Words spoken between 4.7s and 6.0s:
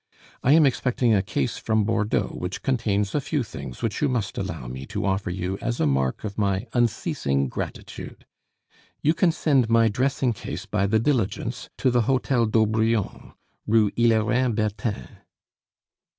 to offer you as a